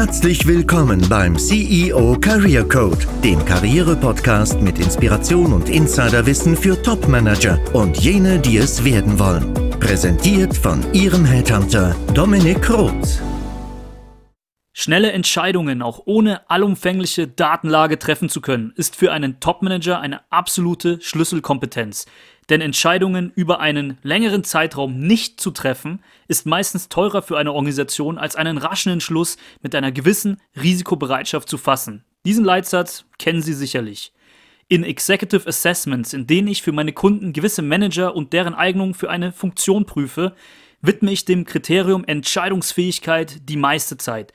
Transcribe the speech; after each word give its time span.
Herzlich 0.00 0.46
willkommen 0.46 1.04
beim 1.08 1.36
CEO 1.36 2.16
Career 2.20 2.62
Code, 2.62 3.04
dem 3.24 3.44
Karriere-Podcast 3.44 4.60
mit 4.60 4.78
Inspiration 4.78 5.52
und 5.52 5.68
Insiderwissen 5.68 6.56
für 6.56 6.80
Top-Manager 6.80 7.58
und 7.74 7.98
jene, 7.98 8.38
die 8.38 8.58
es 8.58 8.84
werden 8.84 9.18
wollen. 9.18 9.52
Präsentiert 9.80 10.56
von 10.56 10.84
Ihrem 10.94 11.24
Headhunter 11.24 11.96
Dominik 12.14 12.70
Roth. 12.70 13.20
Schnelle 14.72 15.10
Entscheidungen 15.10 15.82
auch 15.82 16.02
ohne 16.04 16.48
allumfängliche 16.48 17.26
Datenlage 17.26 17.98
treffen 17.98 18.28
zu 18.28 18.40
können, 18.40 18.72
ist 18.76 18.94
für 18.94 19.10
einen 19.10 19.40
Topmanager 19.40 19.98
eine 19.98 20.20
absolute 20.30 21.00
Schlüsselkompetenz. 21.00 22.06
Denn 22.48 22.60
Entscheidungen 22.60 23.30
über 23.34 23.60
einen 23.60 23.98
längeren 24.02 24.42
Zeitraum 24.42 24.98
nicht 24.98 25.40
zu 25.40 25.50
treffen, 25.50 26.02
ist 26.28 26.46
meistens 26.46 26.88
teurer 26.88 27.20
für 27.20 27.36
eine 27.36 27.52
Organisation, 27.52 28.16
als 28.16 28.36
einen 28.36 28.56
raschen 28.56 28.92
Entschluss 28.92 29.36
mit 29.62 29.74
einer 29.74 29.92
gewissen 29.92 30.40
Risikobereitschaft 30.60 31.48
zu 31.48 31.58
fassen. 31.58 32.04
Diesen 32.24 32.44
Leitsatz 32.44 33.04
kennen 33.18 33.42
Sie 33.42 33.52
sicherlich. 33.52 34.12
In 34.68 34.82
Executive 34.84 35.46
Assessments, 35.46 36.12
in 36.12 36.26
denen 36.26 36.48
ich 36.48 36.62
für 36.62 36.72
meine 36.72 36.92
Kunden 36.92 37.32
gewisse 37.32 37.62
Manager 37.62 38.14
und 38.14 38.32
deren 38.32 38.54
Eignung 38.54 38.94
für 38.94 39.08
eine 39.10 39.32
Funktion 39.32 39.86
prüfe, 39.86 40.34
widme 40.80 41.10
ich 41.10 41.24
dem 41.24 41.44
Kriterium 41.44 42.04
Entscheidungsfähigkeit 42.04 43.48
die 43.48 43.56
meiste 43.56 43.96
Zeit. 43.96 44.32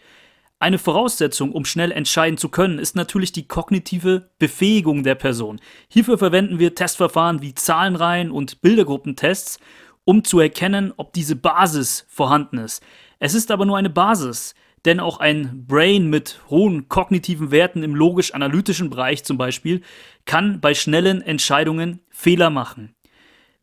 Eine 0.64 0.78
Voraussetzung, 0.78 1.52
um 1.52 1.66
schnell 1.66 1.92
entscheiden 1.92 2.38
zu 2.38 2.48
können, 2.48 2.80
ist 2.80 2.96
natürlich 2.96 3.34
die 3.34 3.50
kognitive 3.50 4.30
Befähigung 4.40 5.04
der 5.04 5.16
Person. 5.16 5.60
Hierfür 5.90 6.18
verwenden 6.18 6.58
wir 6.58 6.74
Testverfahren 6.74 7.42
wie 7.42 7.54
Zahlenreihen 7.54 8.32
und 8.32 8.62
Bildergruppentests, 8.62 9.60
um 10.06 10.24
zu 10.24 10.40
erkennen, 10.40 10.94
ob 10.96 11.12
diese 11.12 11.36
Basis 11.36 12.06
vorhanden 12.08 12.60
ist. 12.60 12.82
Es 13.20 13.34
ist 13.34 13.52
aber 13.52 13.66
nur 13.66 13.78
eine 13.78 13.90
Basis, 13.90 14.56
denn 14.86 15.02
auch 15.02 15.20
ein 15.20 15.66
Brain 15.68 16.10
mit 16.10 16.40
hohen 16.50 16.88
kognitiven 16.88 17.52
Werten 17.52 17.84
im 17.84 17.94
logisch-analytischen 17.94 18.90
Bereich 18.90 19.26
zum 19.26 19.38
Beispiel 19.38 19.82
kann 20.24 20.62
bei 20.62 20.74
schnellen 20.76 21.22
Entscheidungen 21.22 22.00
Fehler 22.10 22.50
machen. 22.50 22.96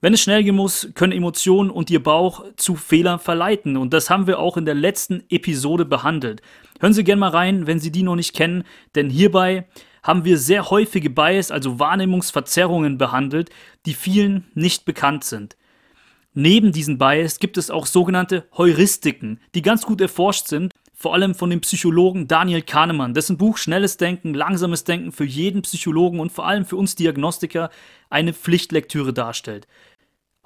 Wenn 0.03 0.15
es 0.15 0.23
schnell 0.23 0.43
gehen 0.43 0.57
muss, 0.57 0.89
können 0.95 1.13
Emotionen 1.13 1.69
und 1.71 1.91
Ihr 1.91 2.03
Bauch 2.03 2.45
zu 2.57 2.75
Fehlern 2.75 3.19
verleiten. 3.19 3.77
Und 3.77 3.93
das 3.93 4.09
haben 4.09 4.27
wir 4.27 4.39
auch 4.39 4.57
in 4.57 4.65
der 4.65 4.75
letzten 4.75 5.25
Episode 5.29 5.85
behandelt. 5.85 6.41
Hören 6.81 6.95
Sie 6.95 7.05
gerne 7.05 7.21
mal 7.21 7.31
rein, 7.31 7.67
wenn 7.67 7.81
Sie 7.81 7.93
die 7.93 8.03
noch 8.03 8.17
nicht 8.17 8.35
kennen, 8.35 8.65
denn 8.95 9.11
hierbei 9.11 9.67
haben 10.03 10.25
wir 10.25 10.39
sehr 10.39 10.71
häufige 10.71 11.11
Bias, 11.11 11.51
also 11.51 11.79
Wahrnehmungsverzerrungen 11.79 12.97
behandelt, 12.97 13.51
die 13.85 13.93
vielen 13.93 14.47
nicht 14.55 14.87
bekannt 14.87 15.25
sind. 15.25 15.59
Neben 16.33 16.73
diesen 16.73 16.97
Bias 16.97 17.39
gibt 17.39 17.59
es 17.59 17.71
auch 17.71 17.85
sogenannte 17.85 18.47
Heuristiken, 18.57 19.41
die 19.55 19.63
ganz 19.63 19.85
gut 19.85 20.01
erforscht 20.01 20.47
sind, 20.47 20.73
vor 21.01 21.15
allem 21.15 21.35
von 21.35 21.49
dem 21.49 21.63
Psychologen 21.63 22.29
Daniel 22.29 22.61
Kahnemann, 22.61 23.15
dessen 23.15 23.39
Buch 23.39 23.57
Schnelles 23.57 23.97
Denken, 23.97 24.35
Langsames 24.35 24.85
Denken 24.85 25.13
für 25.13 25.25
jeden 25.25 25.63
Psychologen 25.63 26.21
und 26.21 26.31
vor 26.31 26.47
allem 26.47 26.67
für 26.67 26.77
uns 26.77 26.95
Diagnostiker 26.95 27.71
eine 28.11 28.35
Pflichtlektüre 28.35 29.15
darstellt. 29.15 29.67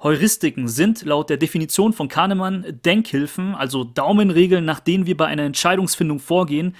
Heuristiken 0.05 0.67
sind 0.67 1.01
laut 1.01 1.31
der 1.31 1.37
Definition 1.37 1.91
von 1.91 2.09
Kahnemann 2.09 2.79
Denkhilfen, 2.85 3.55
also 3.55 3.83
Daumenregeln, 3.83 4.63
nach 4.63 4.79
denen 4.79 5.07
wir 5.07 5.17
bei 5.17 5.25
einer 5.25 5.41
Entscheidungsfindung 5.41 6.19
vorgehen, 6.19 6.75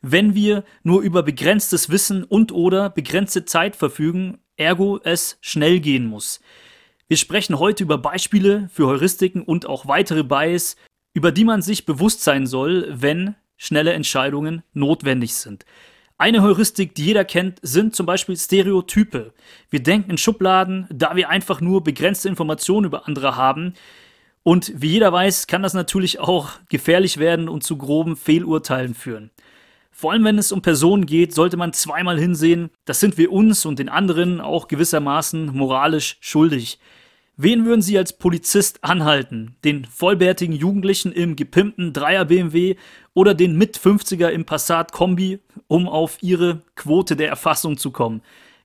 wenn 0.00 0.36
wir 0.36 0.62
nur 0.84 1.02
über 1.02 1.24
begrenztes 1.24 1.90
Wissen 1.90 2.22
und 2.22 2.52
oder 2.52 2.88
begrenzte 2.88 3.44
Zeit 3.44 3.74
verfügen, 3.74 4.38
ergo 4.56 5.00
es 5.02 5.38
schnell 5.40 5.80
gehen 5.80 6.06
muss. 6.06 6.38
Wir 7.08 7.16
sprechen 7.16 7.58
heute 7.58 7.82
über 7.82 7.98
Beispiele 7.98 8.68
für 8.72 8.86
Heuristiken 8.86 9.42
und 9.42 9.66
auch 9.66 9.88
weitere 9.88 10.22
Bias, 10.22 10.76
über 11.14 11.32
die 11.32 11.44
man 11.44 11.62
sich 11.62 11.84
bewusst 11.84 12.22
sein 12.22 12.46
soll, 12.46 12.86
wenn 12.92 13.34
schnelle 13.56 13.92
Entscheidungen 13.92 14.62
notwendig 14.72 15.34
sind. 15.34 15.64
Eine 16.20 16.42
Heuristik, 16.42 16.96
die 16.96 17.04
jeder 17.04 17.24
kennt, 17.24 17.60
sind 17.62 17.94
zum 17.94 18.04
Beispiel 18.04 18.36
Stereotype. 18.36 19.32
Wir 19.70 19.80
denken 19.80 20.10
in 20.10 20.18
Schubladen, 20.18 20.88
da 20.90 21.14
wir 21.14 21.28
einfach 21.28 21.60
nur 21.60 21.84
begrenzte 21.84 22.28
Informationen 22.28 22.86
über 22.86 23.06
andere 23.06 23.36
haben. 23.36 23.74
Und 24.42 24.72
wie 24.74 24.88
jeder 24.88 25.12
weiß, 25.12 25.46
kann 25.46 25.62
das 25.62 25.74
natürlich 25.74 26.18
auch 26.18 26.50
gefährlich 26.70 27.18
werden 27.18 27.48
und 27.48 27.62
zu 27.62 27.76
groben 27.76 28.16
Fehlurteilen 28.16 28.94
führen. 28.94 29.30
Vor 29.92 30.10
allem 30.10 30.24
wenn 30.24 30.38
es 30.38 30.50
um 30.50 30.60
Personen 30.60 31.06
geht, 31.06 31.32
sollte 31.32 31.56
man 31.56 31.72
zweimal 31.72 32.18
hinsehen, 32.18 32.70
das 32.84 32.98
sind 32.98 33.16
wir 33.16 33.30
uns 33.30 33.64
und 33.64 33.78
den 33.78 33.88
anderen 33.88 34.40
auch 34.40 34.66
gewissermaßen 34.66 35.56
moralisch 35.56 36.16
schuldig. 36.20 36.80
Wen 37.40 37.66
würden 37.66 37.82
Sie 37.82 37.96
als 37.96 38.14
Polizist 38.14 38.82
anhalten? 38.82 39.54
Den 39.62 39.84
vollbärtigen 39.84 40.56
Jugendlichen 40.56 41.12
im 41.12 41.36
gepimpten 41.36 41.92
Dreier 41.92 42.24
BMW 42.24 42.74
oder 43.14 43.32
den 43.32 43.56
Mit-50er 43.56 44.26
im 44.30 44.44
Passat 44.44 44.90
Kombi, 44.90 45.38
um 45.68 45.88
auf 45.88 46.20
Ihre 46.20 46.62
Quote 46.74 47.14
der 47.14 47.28
Erfassung 47.28 47.78
zu 47.78 47.92
kommen? 47.92 48.22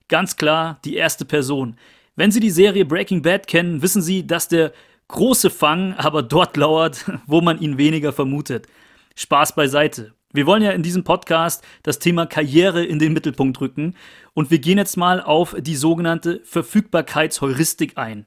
Ganz 0.08 0.38
klar 0.38 0.80
die 0.86 0.96
erste 0.96 1.24
Person. 1.24 1.78
Wenn 2.16 2.32
Sie 2.32 2.40
die 2.40 2.50
Serie 2.50 2.84
Breaking 2.84 3.22
Bad 3.22 3.46
kennen, 3.46 3.84
wissen 3.84 4.02
Sie, 4.02 4.26
dass 4.26 4.48
der 4.48 4.74
große 5.08 5.52
Fang 5.52 5.94
aber 5.94 6.24
dort 6.24 6.58
lauert, 6.58 7.06
wo 7.28 7.42
man 7.42 7.62
ihn 7.62 7.78
weniger 7.78 8.12
vermutet. 8.12 8.66
Spaß 9.16 9.54
beiseite. 9.54 10.14
Wir 10.32 10.48
wollen 10.48 10.64
ja 10.64 10.72
in 10.72 10.82
diesem 10.82 11.04
Podcast 11.04 11.64
das 11.84 12.00
Thema 12.00 12.26
Karriere 12.26 12.84
in 12.84 12.98
den 12.98 13.14
Mittelpunkt 13.14 13.62
rücken 13.62 13.94
und 14.34 14.50
wir 14.50 14.58
gehen 14.58 14.80
jetzt 14.80 14.98
mal 14.98 15.22
auf 15.22 15.56
die 15.60 15.76
sogenannte 15.76 16.42
Verfügbarkeitsheuristik 16.44 18.00
ein. 18.00 18.26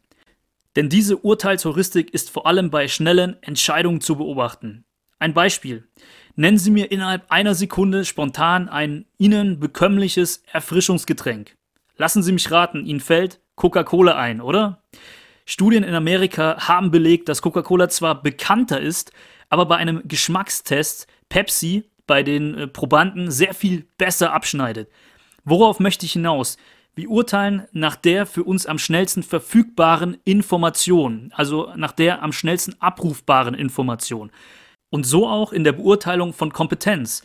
Denn 0.76 0.90
diese 0.90 1.16
Urteilsheuristik 1.16 2.12
ist 2.12 2.30
vor 2.30 2.46
allem 2.46 2.70
bei 2.70 2.86
schnellen 2.86 3.42
Entscheidungen 3.42 4.00
zu 4.02 4.16
beobachten. 4.16 4.84
Ein 5.18 5.32
Beispiel. 5.32 5.88
Nennen 6.34 6.58
Sie 6.58 6.70
mir 6.70 6.92
innerhalb 6.92 7.30
einer 7.30 7.54
Sekunde 7.54 8.04
spontan 8.04 8.68
ein 8.68 9.06
Ihnen 9.16 9.58
bekömmliches 9.58 10.42
Erfrischungsgetränk. 10.52 11.56
Lassen 11.96 12.22
Sie 12.22 12.32
mich 12.32 12.50
raten, 12.50 12.84
Ihnen 12.84 13.00
fällt 13.00 13.40
Coca-Cola 13.54 14.16
ein, 14.16 14.42
oder? 14.42 14.82
Studien 15.46 15.82
in 15.82 15.94
Amerika 15.94 16.68
haben 16.68 16.90
belegt, 16.90 17.30
dass 17.30 17.40
Coca-Cola 17.40 17.88
zwar 17.88 18.22
bekannter 18.22 18.78
ist, 18.78 19.12
aber 19.48 19.64
bei 19.64 19.76
einem 19.76 20.02
Geschmackstest 20.06 21.06
Pepsi 21.30 21.84
bei 22.06 22.22
den 22.22 22.54
äh, 22.54 22.66
Probanden 22.66 23.30
sehr 23.30 23.54
viel 23.54 23.86
besser 23.96 24.32
abschneidet. 24.34 24.90
Worauf 25.44 25.80
möchte 25.80 26.04
ich 26.04 26.12
hinaus? 26.12 26.58
Wir 26.96 27.10
urteilen 27.10 27.68
nach 27.72 27.94
der 27.94 28.24
für 28.24 28.42
uns 28.42 28.64
am 28.64 28.78
schnellsten 28.78 29.22
verfügbaren 29.22 30.16
Information, 30.24 31.30
also 31.36 31.70
nach 31.76 31.92
der 31.92 32.22
am 32.22 32.32
schnellsten 32.32 32.74
abrufbaren 32.80 33.52
Information. 33.52 34.30
Und 34.88 35.04
so 35.04 35.28
auch 35.28 35.52
in 35.52 35.62
der 35.62 35.72
Beurteilung 35.72 36.32
von 36.32 36.54
Kompetenz. 36.54 37.22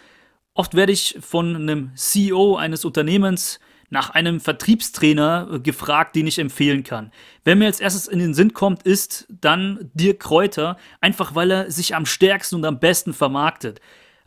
Oft 0.53 0.75
werde 0.75 0.91
ich 0.91 1.17
von 1.21 1.55
einem 1.55 1.91
CEO 1.95 2.57
eines 2.57 2.83
Unternehmens 2.83 3.61
nach 3.89 4.09
einem 4.09 4.41
Vertriebstrainer 4.41 5.47
äh, 5.49 5.59
gefragt, 5.61 6.17
den 6.17 6.27
ich 6.27 6.39
empfehlen 6.39 6.83
kann. 6.83 7.13
Wer 7.45 7.55
mir 7.55 7.67
als 7.67 7.79
erstes 7.79 8.09
in 8.09 8.19
den 8.19 8.33
Sinn 8.33 8.53
kommt, 8.53 8.83
ist 8.83 9.25
dann 9.29 9.89
Dirk 9.93 10.19
Kräuter, 10.19 10.75
einfach 10.99 11.33
weil 11.33 11.49
er 11.49 11.71
sich 11.71 11.95
am 11.95 12.05
stärksten 12.05 12.55
und 12.55 12.65
am 12.65 12.81
besten 12.81 13.13
vermarktet. 13.13 13.79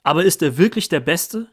Aber 0.03 0.25
ist 0.25 0.41
er 0.43 0.57
wirklich 0.57 0.89
der 0.89 1.01
Beste? 1.01 1.49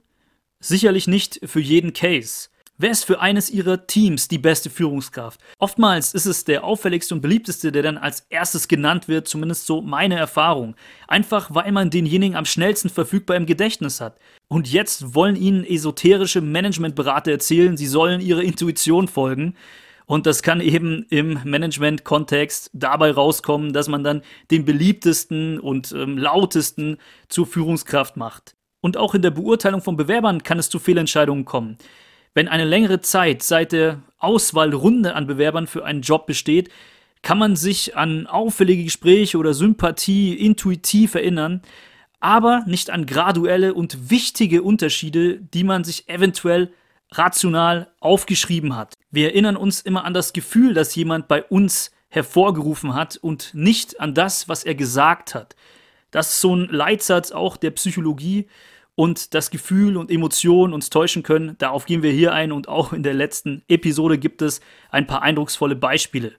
Sicherlich 0.62 1.08
nicht 1.08 1.42
für 1.44 1.60
jeden 1.60 1.92
Case. 1.92 2.51
Wer 2.82 2.90
ist 2.90 3.06
für 3.06 3.22
eines 3.22 3.52
ihrer 3.52 3.86
Teams 3.86 4.28
die 4.28 4.40
beste 4.40 4.72
Führungskraft? 4.72 5.40
Oftmals 5.60 6.16
ist 6.16 6.26
es 6.26 6.46
der 6.46 6.64
auffälligste 6.64 7.14
und 7.14 7.22
beliebteste, 7.22 7.72
der 7.72 7.84
dann 7.84 8.00
als 8.00 8.26
erstes 8.32 8.68
genannt 8.68 9.08
wird, 9.08 9.28
zumindest 9.28 9.68
so 9.68 9.84
meine 9.84 10.16
Erfahrung. 10.16 10.76
Einfach 11.08 11.54
weil 11.54 11.72
man 11.74 11.92
denjenigen 11.92 12.36
am 12.36 12.46
schnellsten 12.46 12.90
verfügbar 12.90 13.38
im 13.38 13.46
Gedächtnis 13.46 14.02
hat. 14.02 14.18
Und 14.48 14.68
jetzt 14.68 15.14
wollen 15.14 15.36
ihnen 15.36 15.64
esoterische 15.64 16.42
Managementberater 16.42 17.30
erzählen, 17.30 17.78
sie 17.78 17.86
sollen 17.86 18.20
ihrer 18.20 18.42
Intuition 18.42 19.08
folgen. 19.08 19.54
Und 20.08 20.26
das 20.26 20.42
kann 20.42 20.60
eben 20.60 21.06
im 21.12 21.40
Management-Kontext 21.44 22.72
dabei 22.74 23.12
rauskommen, 23.12 23.74
dass 23.74 23.90
man 23.90 24.04
dann 24.04 24.24
den 24.50 24.66
beliebtesten 24.66 25.60
und 25.60 25.92
ähm, 25.92 26.18
lautesten 26.18 26.98
zur 27.30 27.46
Führungskraft 27.46 28.18
macht. 28.18 28.56
Und 28.82 28.98
auch 28.98 29.14
in 29.14 29.22
der 29.22 29.30
Beurteilung 29.30 29.84
von 29.84 29.98
Bewerbern 29.98 30.42
kann 30.42 30.58
es 30.58 30.72
zu 30.72 30.80
Fehlentscheidungen 30.80 31.46
kommen. 31.46 31.78
Wenn 32.34 32.48
eine 32.48 32.66
längere 32.66 33.02
Zeit 33.02 33.44
seit 33.44 33.74
der 33.74 34.02
Auswahlrunde 34.20 35.16
an 35.16 35.28
Bewerbern 35.28 35.68
für 35.68 35.84
einen 35.84 36.02
Job 36.02 36.26
besteht, 36.26 36.70
kann 37.22 37.38
man 37.38 37.56
sich 37.56 37.98
an 37.98 38.26
auffällige 38.26 38.84
Gespräche 38.84 39.38
oder 39.38 39.54
Sympathie 39.54 40.34
intuitiv 40.34 41.16
erinnern, 41.16 41.62
aber 42.20 42.64
nicht 42.68 42.90
an 42.90 43.06
graduelle 43.06 43.74
und 43.74 44.10
wichtige 44.10 44.64
Unterschiede, 44.64 45.38
die 45.38 45.64
man 45.64 45.84
sich 45.84 46.08
eventuell 46.08 46.72
rational 47.12 47.92
aufgeschrieben 48.00 48.76
hat. 48.76 48.94
Wir 49.12 49.30
erinnern 49.30 49.58
uns 49.58 49.82
immer 49.82 50.06
an 50.06 50.14
das 50.14 50.32
Gefühl, 50.32 50.74
das 50.74 50.96
jemand 50.96 51.28
bei 51.28 51.44
uns 51.44 51.92
hervorgerufen 52.10 52.94
hat 52.94 53.18
und 53.18 53.54
nicht 53.54 54.00
an 54.00 54.14
das, 54.14 54.48
was 54.48 54.64
er 54.64 54.76
gesagt 54.76 55.36
hat. 55.36 55.56
Das 56.12 56.30
ist 56.30 56.42
so 56.42 56.56
ein 56.56 56.68
Leitsatz 56.70 57.32
auch 57.32 57.58
der 57.58 57.72
Psychologie 57.72 58.48
und 58.96 59.34
das 59.34 59.52
Gefühl 59.52 59.98
und 59.98 60.12
Emotionen 60.12 60.74
uns 60.74 60.90
täuschen 60.90 61.24
können. 61.24 61.56
Darauf 61.58 61.86
gehen 61.86 62.04
wir 62.04 62.12
hier 62.12 62.34
ein 62.34 62.52
und 62.52 62.68
auch 62.68 62.94
in 62.94 63.04
der 63.04 63.14
letzten 63.14 63.64
Episode 63.68 64.18
gibt 64.18 64.42
es 64.42 64.62
ein 64.90 65.08
paar 65.08 65.22
eindrucksvolle 65.22 65.76
Beispiele. 65.76 66.34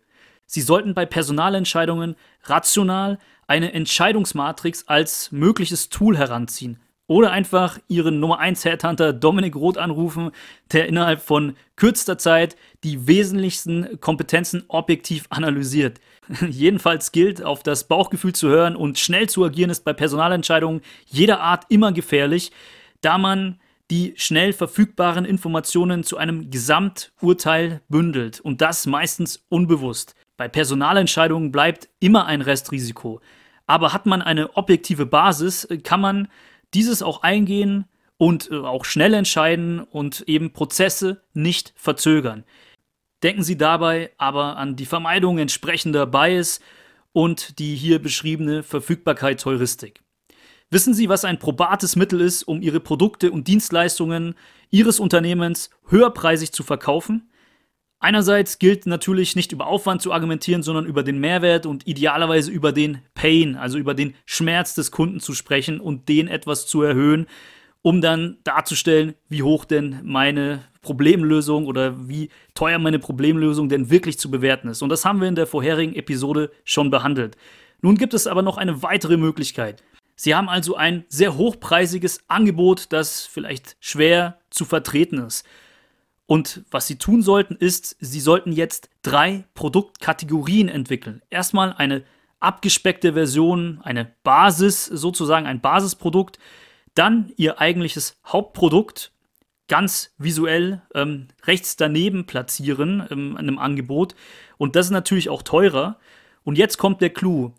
Sie 0.47 0.61
sollten 0.61 0.95
bei 0.95 1.07
Personalentscheidungen 1.07 2.17
rational 2.45 3.19
eine 3.47 3.73
Entscheidungsmatrix 3.73 4.87
als 4.87 5.33
mögliches 5.33 5.89
Tool 5.89 6.17
heranziehen 6.17 6.79
Oder 7.13 7.31
einfach 7.31 7.79
Ihren 7.89 8.21
Nummer 8.21 8.39
1 8.39 8.65
Headhunter 8.65 9.13
Dominik 9.13 9.55
Roth 9.55 9.77
anrufen, 9.77 10.31
der 10.73 10.89
innerhalb 10.89 11.21
von 11.21 11.57
kürzester 11.77 12.17
Zeit 12.17 12.57
die 12.85 13.07
wesentlichsten 13.07 14.01
Kompetenzen 14.01 14.65
objektiv 14.69 15.27
analysiert. 15.29 16.01
Jedenfalls 16.49 17.13
gilt, 17.13 17.45
auf 17.45 17.63
das 17.63 17.87
Bauchgefühl 17.87 18.35
zu 18.35 18.49
hören 18.49 18.77
und 18.77 18.99
schnell 18.99 19.29
zu 19.29 19.45
agieren 19.45 19.69
ist 19.69 19.85
bei 19.85 19.93
Personalentscheidungen 19.93 20.81
jeder 21.05 21.43
Art 21.43 21.67
immer 21.69 21.93
gefährlich, 21.93 22.51
da 23.03 23.19
man 23.19 23.61
die 23.91 24.15
schnell 24.17 24.55
verfügbaren 24.55 25.27
Informationen 25.27 26.05
zu 26.05 26.17
einem 26.17 26.51
Gesamturteil 26.51 27.83
bündelt 27.91 28.41
und 28.41 28.63
das 28.63 28.87
meistens 28.87 29.45
unbewusst. 29.51 30.15
Bei 30.39 30.49
Personalentscheidungen 30.49 31.53
bleibt 31.53 31.91
immer 32.01 32.25
ein 32.25 32.41
Restrisiko. 32.41 33.21
Aber 33.67 33.93
hat 33.93 34.07
man 34.07 34.23
eine 34.23 34.57
objektive 34.57 35.07
Basis, 35.07 35.69
kann 35.85 36.01
man 36.01 36.29
dieses 36.75 37.03
auch 37.03 37.23
eingehen 37.23 37.87
und 38.17 38.51
äh, 38.51 38.57
auch 38.57 38.85
schnell 38.85 39.15
entscheiden 39.15 39.81
und 39.81 40.23
eben 40.27 40.53
Prozesse 40.53 41.23
nicht 41.35 41.73
verzögern. 41.77 42.45
Denken 43.23 43.43
Sie 43.43 43.57
dabei 43.57 44.11
aber 44.19 44.57
an 44.57 44.77
die 44.77 44.87
Vermeidung 44.87 45.39
entsprechender 45.39 46.07
Bias 46.07 46.61
und 47.13 47.59
die 47.59 47.75
hier 47.75 48.01
beschriebene 48.01 48.63
Verfügbarkeitsheuristik. 48.63 50.01
Wissen 50.71 50.95
Sie, 50.95 51.09
was 51.09 51.25
ein 51.25 51.39
probates 51.39 51.97
Mittel 51.97 52.21
ist, 52.21 52.45
um 52.45 52.63
Ihre 52.63 52.81
Produkte 52.81 53.31
und 53.31 53.47
Dienstleistungen 53.47 54.35
Ihres 54.71 55.01
Unternehmens 55.01 55.71
höherpreisig 55.89 56.53
zu 56.53 56.63
verkaufen? 56.63 57.31
Einerseits 58.03 58.59
gilt 58.59 58.87
natürlich 58.87 59.37
nicht 59.37 59.53
über 59.53 59.69
Aufwand 59.69 60.03
zu 60.03 60.13
argumentieren, 60.13 60.65
sondern 60.65 60.87
über 60.87 61.05
den 61.05 61.21
Mehrwert 61.21 61.67
und 61.67 61.87
idealerweise 61.87 62.51
über 62.51 62.73
den 62.73 62.99
Pain, 63.15 63.55
also 63.55 63.79
über 63.79 63.95
den 63.95 64.17
Schmerz 64.27 64.75
des 64.75 64.91
Kunden 64.91 65.21
zu 65.21 65.35
sprechen 65.35 65.79
und 65.79 66.09
den 66.09 66.27
etwas 66.27 66.67
zu 66.67 66.83
erhöhen, 66.83 67.29
um 67.81 68.01
dann 68.01 68.39
darzustellen, 68.43 69.15
wie 69.29 69.45
hoch 69.45 69.65
denn 69.65 70.01
meine 70.03 70.65
Problemlösung 70.81 71.67
oder 71.67 72.09
wie 72.09 72.31
teuer 72.55 72.81
meine 72.81 72.99
Problemlösung 72.99 73.69
denn 73.69 73.89
wirklich 73.89 74.19
zu 74.19 74.33
bewerten 74.33 74.67
ist. 74.67 74.83
Und 74.83 74.89
das 74.89 75.05
haben 75.05 75.21
wir 75.21 75.29
in 75.29 75.37
der 75.37 75.47
vorherigen 75.47 75.95
Episode 75.95 76.51
schon 76.65 76.91
behandelt. 76.91 77.37
Nun 77.83 77.97
gibt 77.97 78.15
es 78.15 78.27
aber 78.27 78.43
noch 78.43 78.57
eine 78.57 78.83
weitere 78.83 79.17
Möglichkeit. 79.17 79.85
Sie 80.17 80.35
haben 80.35 80.49
also 80.49 80.75
ein 80.75 81.05
sehr 81.09 81.37
hochpreisiges 81.37 82.25
Angebot, 82.27 82.87
das 82.93 83.27
vielleicht 83.27 83.77
schwer 83.79 84.41
zu 84.51 84.65
vertreten 84.65 85.19
ist. 85.19 85.47
Und 86.33 86.65
was 86.71 86.87
Sie 86.87 86.97
tun 86.97 87.21
sollten, 87.21 87.57
ist, 87.57 87.95
Sie 88.01 88.19
sollten 88.19 88.53
jetzt 88.53 88.89
drei 89.03 89.45
Produktkategorien 89.53 90.71
entwickeln. 90.71 91.21
Erstmal 91.29 91.75
eine 91.75 92.05
abgespeckte 92.41 93.13
Version, 93.13 93.83
eine 93.83 94.11
Basis, 94.23 94.87
sozusagen 94.87 95.45
ein 95.45 95.61
Basisprodukt, 95.61 96.39
dann 96.95 97.35
Ihr 97.37 97.61
eigentliches 97.61 98.19
Hauptprodukt 98.27 99.13
ganz 99.69 100.15
visuell 100.17 100.81
ähm, 100.95 101.29
rechts 101.45 101.77
daneben 101.77 102.25
platzieren 102.25 103.07
ähm, 103.11 103.33
in 103.33 103.37
einem 103.37 103.59
Angebot. 103.59 104.15
Und 104.57 104.75
das 104.75 104.87
ist 104.87 104.93
natürlich 104.93 105.29
auch 105.29 105.43
teurer. 105.43 105.99
Und 106.45 106.57
jetzt 106.57 106.79
kommt 106.79 107.03
der 107.03 107.11
Clou. 107.11 107.53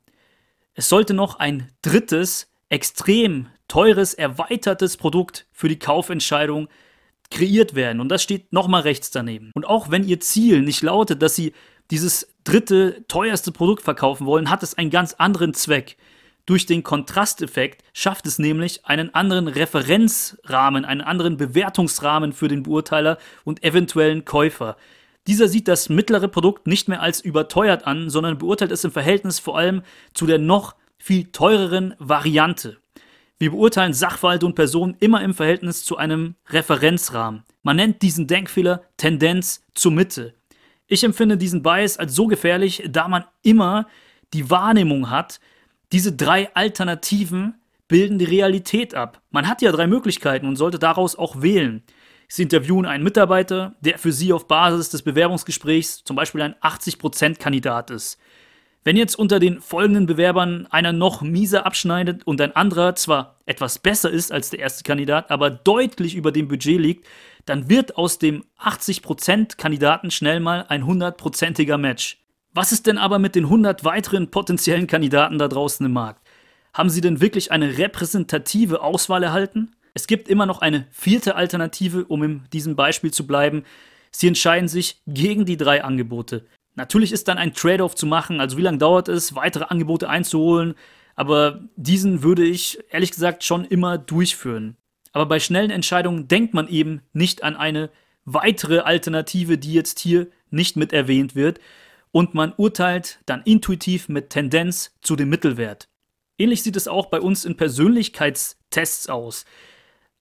Es 0.74 0.90
sollte 0.90 1.14
noch 1.14 1.38
ein 1.38 1.72
drittes, 1.84 2.52
extrem 2.70 3.50
teures, 3.68 4.16
erweitertes 4.16 4.98
Produkt 4.98 5.46
für 5.52 5.70
die 5.70 5.78
Kaufentscheidung 5.78 6.70
kreiert 7.34 7.74
werden. 7.74 8.00
Und 8.00 8.10
das 8.10 8.22
steht 8.22 8.54
nochmal 8.54 8.82
rechts 8.82 9.12
daneben. 9.12 9.52
Und 9.56 9.66
auch 9.66 9.90
wenn 9.90 10.08
Ihr 10.08 10.20
Ziel 10.20 10.62
nicht 10.62 10.84
lautet, 10.84 11.22
dass 11.22 11.36
Sie 11.36 11.54
dieses 11.92 12.34
dritte, 12.44 13.04
teuerste 13.08 13.52
Produkt 13.52 13.82
verkaufen 13.82 14.26
wollen, 14.26 14.50
hat 14.50 14.64
es 14.64 14.78
einen 14.78 14.92
ganz 14.92 15.16
anderen 15.16 15.54
Zweck. 15.54 15.98
Durch 16.46 16.66
den 16.66 16.84
Kontrasteffekt 16.84 17.84
schafft 17.94 18.26
es 18.26 18.38
nämlich 18.38 18.86
einen 18.86 19.14
anderen 19.16 19.48
Referenzrahmen, 19.48 20.86
einen 20.86 21.02
anderen 21.02 21.38
Bewertungsrahmen 21.38 22.34
für 22.34 22.50
den 22.50 22.64
Beurteiler 22.64 23.18
und 23.46 23.64
eventuellen 23.64 24.26
Käufer. 24.26 24.78
Dieser 25.26 25.48
sieht 25.48 25.70
das 25.70 25.88
mittlere 25.88 26.28
Produkt 26.28 26.68
nicht 26.68 26.90
mehr 26.90 27.02
als 27.02 27.22
überteuert 27.22 27.88
an, 27.88 28.10
sondern 28.10 28.38
beurteilt 28.38 28.72
es 28.72 28.84
im 28.84 28.92
Verhältnis 28.92 29.40
vor 29.40 29.58
allem 29.58 29.84
zu 30.14 30.26
der 30.26 30.38
noch 30.38 30.76
viel 30.98 31.32
teureren 31.32 31.96
Variante. 31.98 32.78
Wir 33.40 33.52
beurteilen 33.52 33.94
Sachverhalte 33.94 34.46
und 34.46 34.56
Personen 34.56 34.96
immer 35.00 35.22
im 35.22 35.34
Verhältnis 35.34 35.84
zu 35.84 35.98
einem 35.98 36.36
Referenzrahmen. 36.50 37.44
Man 37.62 37.76
nennt 37.76 38.02
diesen 38.02 38.28
Denkfehler 38.28 38.84
Tendenz 38.98 39.66
zur 39.74 39.92
Mitte. 39.92 40.34
Ich 40.88 41.04
empfinde 41.04 41.38
diesen 41.38 41.64
Bias 41.64 41.98
als 41.98 42.14
so 42.16 42.28
gefährlich, 42.28 42.84
da 42.90 43.08
man 43.08 43.26
immer 43.42 43.88
die 44.34 44.50
Wahrnehmung 44.50 45.10
hat, 45.10 45.40
diese 45.92 46.14
drei 46.14 46.54
Alternativen 46.56 47.56
bilden 47.88 48.18
die 48.18 48.26
Realität 48.26 48.96
ab. 48.96 49.22
Man 49.30 49.48
hat 49.48 49.62
ja 49.62 49.72
drei 49.72 49.88
Möglichkeiten 49.88 50.48
und 50.48 50.56
sollte 50.56 50.80
daraus 50.80 51.16
auch 51.16 51.42
wählen. 51.42 51.84
Sie 52.28 52.44
interviewen 52.44 52.86
einen 52.86 53.04
Mitarbeiter, 53.04 53.76
der 53.82 54.00
für 54.00 54.12
Sie 54.12 54.34
auf 54.34 54.48
Basis 54.48 54.90
des 54.90 55.04
Bewerbungsgesprächs 55.04 56.04
zum 56.04 56.16
Beispiel 56.16 56.42
ein 56.42 56.56
80%-Kandidat 56.56 57.92
ist. 57.92 58.18
Wenn 58.86 58.98
jetzt 58.98 59.16
unter 59.16 59.40
den 59.40 59.62
folgenden 59.62 60.08
Bewerbern 60.08 60.68
einer 60.70 60.92
noch 60.92 61.22
mieser 61.22 61.66
abschneidet 61.66 62.28
und 62.28 62.42
ein 62.42 62.54
anderer 62.54 62.96
zwar 62.96 63.40
etwas 63.46 63.80
besser 63.80 64.12
ist 64.12 64.32
als 64.32 64.50
der 64.50 64.60
erste 64.60 64.84
Kandidat, 64.84 65.32
aber 65.32 65.50
deutlich 65.50 66.16
über 66.16 66.34
dem 66.34 66.50
Budget 66.50 66.82
liegt, 66.82 67.08
dann 67.46 67.70
wird 67.70 67.96
aus 67.96 68.20
dem 68.20 68.44
80% 68.60 69.56
Kandidaten 69.56 70.12
schnell 70.12 70.42
mal 70.42 70.66
ein 70.68 70.84
100%iger 70.84 71.78
Match. 71.78 72.18
Was 72.54 72.74
ist 72.74 72.86
denn 72.86 72.98
aber 72.98 73.20
mit 73.20 73.36
den 73.36 73.46
100 73.46 73.86
weiteren 73.86 74.30
potenziellen 74.32 74.88
Kandidaten 74.88 75.40
da 75.40 75.48
draußen 75.48 75.86
im 75.86 75.94
Markt? 75.94 76.28
Haben 76.74 76.90
sie 76.90 77.02
denn 77.02 77.22
wirklich 77.22 77.52
eine 77.52 77.78
repräsentative 77.78 78.82
Auswahl 78.82 79.24
erhalten? 79.24 79.76
Es 79.94 80.08
gibt 80.08 80.28
immer 80.28 80.46
noch 80.46 80.60
eine 80.60 80.88
vierte 80.92 81.36
Alternative, 81.36 82.04
um 82.06 82.24
in 82.24 82.44
diesem 82.52 82.76
Beispiel 82.76 83.12
zu 83.12 83.26
bleiben. 83.26 83.64
Sie 84.12 84.28
entscheiden 84.28 84.68
sich 84.68 85.02
gegen 85.08 85.46
die 85.46 85.58
drei 85.58 85.84
Angebote. 85.84 86.46
Natürlich 86.76 87.12
ist 87.12 87.28
dann 87.28 87.38
ein 87.38 87.54
Trade-off 87.54 87.96
zu 87.96 88.06
machen, 88.06 88.40
also 88.40 88.58
wie 88.58 88.62
lange 88.62 88.80
dauert 88.80 89.08
es, 89.08 89.36
weitere 89.36 89.66
Angebote 89.66 90.10
einzuholen, 90.10 90.76
aber 91.16 91.62
diesen 91.76 92.24
würde 92.24 92.44
ich 92.44 92.80
ehrlich 92.90 93.12
gesagt 93.12 93.44
schon 93.44 93.66
immer 93.66 93.98
durchführen. 93.98 94.78
Aber 95.12 95.28
bei 95.28 95.40
schnellen 95.40 95.70
Entscheidungen 95.70 96.28
denkt 96.28 96.56
man 96.56 96.68
eben 96.68 97.02
nicht 97.14 97.44
an 97.44 97.56
eine 97.56 97.92
weitere 98.26 98.80
Alternative, 98.80 99.58
die 99.60 99.74
jetzt 99.74 100.00
hier 100.00 100.28
nicht 100.50 100.76
mit 100.76 100.94
erwähnt 100.94 101.36
wird, 101.36 101.60
und 102.12 102.36
man 102.36 102.54
urteilt 102.58 103.20
dann 103.26 103.42
intuitiv 103.44 104.08
mit 104.08 104.30
Tendenz 104.30 104.96
zu 105.02 105.16
dem 105.16 105.30
Mittelwert. 105.30 105.90
Ähnlich 106.38 106.62
sieht 106.64 106.76
es 106.76 106.88
auch 106.88 107.08
bei 107.08 107.20
uns 107.20 107.44
in 107.44 107.58
Persönlichkeitstests 107.58 109.10
aus. 109.10 109.46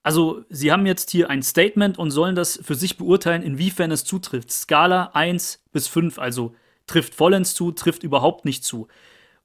Also, 0.02 0.44
Sie 0.49 0.73
haben 0.73 0.87
jetzt 0.87 1.11
hier 1.11 1.30
ein 1.30 1.42
Statement 1.42 1.99
und 1.99 2.11
sollen 2.11 2.35
das 2.35 2.59
für 2.62 2.75
sich 2.75 2.97
beurteilen, 2.97 3.42
inwiefern 3.42 3.90
es 3.92 4.04
zutrifft. 4.04 4.50
Skala 4.50 5.11
1 5.14 5.62
bis 5.73 5.87
5, 5.87 6.18
also 6.18 6.54
trifft 6.87 7.14
vollends 7.14 7.54
zu, 7.54 7.73
trifft 7.73 8.02
überhaupt 8.02 8.44
nicht 8.44 8.64
zu. 8.64 8.88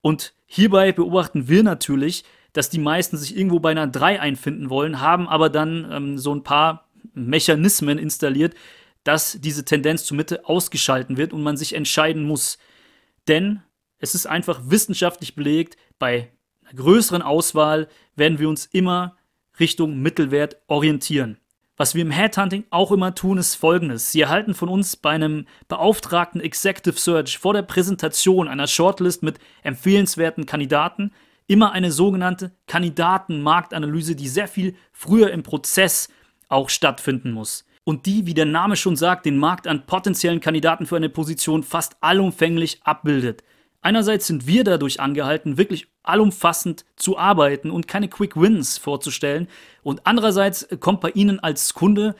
Und 0.01 0.33
hierbei 0.45 0.91
beobachten 0.91 1.47
wir 1.47 1.63
natürlich, 1.63 2.23
dass 2.53 2.69
die 2.69 2.79
meisten 2.79 3.17
sich 3.17 3.37
irgendwo 3.37 3.59
bei 3.59 3.71
einer 3.71 3.87
3 3.87 4.19
einfinden 4.19 4.69
wollen, 4.69 4.99
haben 4.99 5.27
aber 5.27 5.49
dann 5.49 5.87
ähm, 5.91 6.17
so 6.17 6.33
ein 6.33 6.43
paar 6.43 6.87
Mechanismen 7.13 7.99
installiert, 7.99 8.55
dass 9.03 9.39
diese 9.39 9.63
Tendenz 9.63 10.05
zur 10.05 10.17
Mitte 10.17 10.45
ausgeschalten 10.45 11.17
wird 11.17 11.33
und 11.33 11.43
man 11.43 11.57
sich 11.57 11.73
entscheiden 11.73 12.23
muss. 12.23 12.57
Denn 13.27 13.61
es 13.99 14.15
ist 14.15 14.25
einfach 14.25 14.59
wissenschaftlich 14.63 15.35
belegt, 15.35 15.77
bei 15.99 16.31
einer 16.63 16.73
größeren 16.73 17.21
Auswahl 17.21 17.87
werden 18.15 18.39
wir 18.39 18.49
uns 18.49 18.65
immer 18.65 19.16
Richtung 19.59 20.01
Mittelwert 20.01 20.57
orientieren. 20.67 21.37
Was 21.77 21.93
wir 21.93 22.01
im 22.01 22.11
Headhunting 22.11 22.65
auch 22.71 22.91
immer 22.91 23.13
tun, 23.13 23.37
ist 23.37 23.53
folgendes. 23.53 24.11
Sie 24.11 24.21
erhalten 24.21 24.55
von 24.55 24.67
uns 24.67 24.95
bei 24.95 25.11
einem 25.11 25.45
beauftragten 25.67 26.41
Executive 26.41 26.99
Search 26.99 27.37
vor 27.37 27.53
der 27.53 27.61
Präsentation 27.61 28.47
einer 28.47 28.65
Shortlist 28.65 29.21
mit 29.21 29.37
empfehlenswerten 29.61 30.47
Kandidaten 30.47 31.11
immer 31.45 31.71
eine 31.71 31.91
sogenannte 31.91 32.51
Kandidatenmarktanalyse, 32.65 34.15
die 34.15 34.27
sehr 34.27 34.47
viel 34.47 34.75
früher 34.91 35.31
im 35.31 35.43
Prozess 35.43 36.09
auch 36.49 36.69
stattfinden 36.69 37.31
muss. 37.31 37.65
Und 37.83 38.05
die, 38.05 38.25
wie 38.25 38.33
der 38.33 38.45
Name 38.45 38.75
schon 38.75 38.97
sagt, 38.97 39.25
den 39.25 39.37
Markt 39.37 39.67
an 39.67 39.85
potenziellen 39.85 40.41
Kandidaten 40.41 40.85
für 40.85 40.97
eine 40.97 41.09
Position 41.09 41.63
fast 41.63 41.95
allumfänglich 42.01 42.81
abbildet. 42.83 43.43
Einerseits 43.87 44.27
sind 44.27 44.47
wir 44.47 44.65
dadurch 44.65 44.99
angehalten, 44.99 45.57
wirklich 45.57 45.87
allumfassend 46.03 46.83
zu 46.97 47.17
arbeiten 47.17 47.71
und 47.71 47.87
keine 47.87 48.09
Quick 48.09 48.35
Wins 48.35 48.77
vorzustellen. 48.77 49.47
Und 49.81 50.05
andererseits 50.05 50.67
kommt 50.81 50.99
bei 50.99 51.11
Ihnen 51.11 51.39
als 51.39 51.73
Kunde 51.73 52.13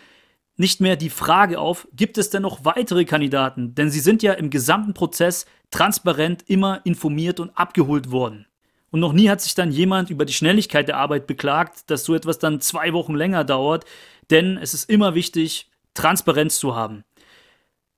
nicht 0.55 0.79
mehr 0.79 0.95
die 0.95 1.09
Frage 1.09 1.59
auf, 1.59 1.85
gibt 1.91 2.17
es 2.17 2.29
denn 2.29 2.43
noch 2.43 2.63
weitere 2.63 3.03
Kandidaten? 3.03 3.75
Denn 3.75 3.91
Sie 3.91 3.99
sind 3.99 4.23
ja 4.23 4.31
im 4.31 4.49
gesamten 4.49 4.93
Prozess 4.93 5.45
transparent 5.69 6.41
immer 6.47 6.79
informiert 6.85 7.41
und 7.41 7.49
abgeholt 7.57 8.11
worden. 8.11 8.45
Und 8.89 9.01
noch 9.01 9.11
nie 9.11 9.27
hat 9.27 9.41
sich 9.41 9.53
dann 9.53 9.69
jemand 9.69 10.09
über 10.09 10.23
die 10.23 10.31
Schnelligkeit 10.31 10.87
der 10.87 10.95
Arbeit 10.95 11.27
beklagt, 11.27 11.89
dass 11.91 12.05
so 12.05 12.15
etwas 12.15 12.39
dann 12.39 12.61
zwei 12.61 12.93
Wochen 12.93 13.13
länger 13.13 13.43
dauert. 13.43 13.83
Denn 14.29 14.57
es 14.57 14.73
ist 14.73 14.89
immer 14.89 15.15
wichtig, 15.15 15.69
Transparenz 15.93 16.59
zu 16.59 16.77
haben. 16.77 17.03